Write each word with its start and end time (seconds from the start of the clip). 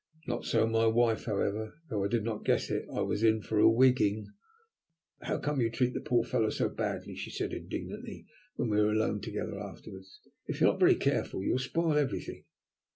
Not 0.25 0.45
so 0.45 0.65
my 0.65 0.87
wife, 0.87 1.25
however; 1.25 1.75
though 1.91 2.03
I 2.03 2.07
did 2.07 2.23
not 2.23 2.43
guess 2.43 2.71
it, 2.71 2.87
I 2.91 3.01
was 3.01 3.21
in 3.21 3.39
for 3.43 3.59
a 3.59 3.69
wigging. 3.69 4.33
"How 5.21 5.37
could 5.37 5.59
you 5.59 5.69
treat 5.69 5.93
the 5.93 6.01
poor 6.01 6.23
fellow 6.23 6.49
so 6.49 6.69
badly?" 6.69 7.13
she 7.15 7.29
said 7.29 7.53
indignantly, 7.53 8.25
when 8.55 8.69
we 8.71 8.81
were 8.81 8.89
alone 8.93 9.21
together 9.21 9.59
afterwards. 9.59 10.21
"If 10.47 10.59
you 10.59 10.65
are 10.65 10.71
not 10.71 10.79
very 10.79 10.95
careful 10.95 11.43
you'll 11.43 11.59
spoil 11.59 11.99
everything." 11.99 12.45